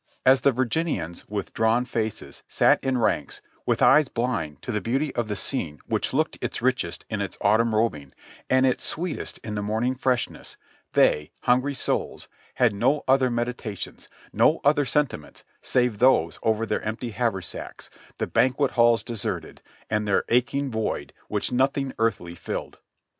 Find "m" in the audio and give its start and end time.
7.11-7.21